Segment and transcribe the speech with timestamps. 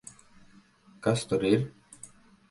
[1.03, 1.67] Kas tur ir?